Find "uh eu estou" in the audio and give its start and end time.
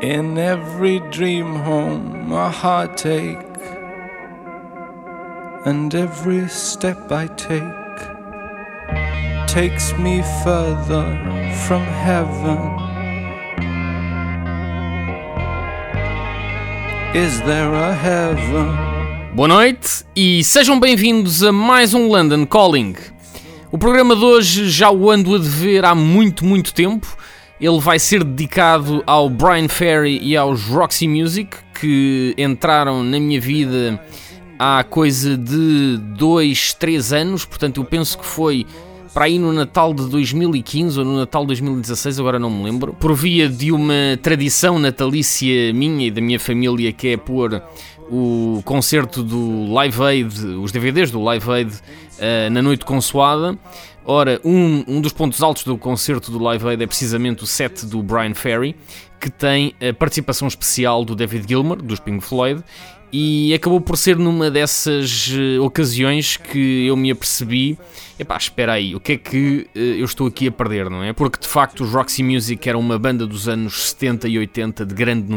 69.76-70.26